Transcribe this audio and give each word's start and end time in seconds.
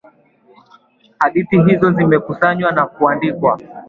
Hadithi 1.19 1.61
hizo 1.67 1.91
zimekusanywa 1.91 2.71
na 2.71 2.85
kuandikwa. 2.85 3.59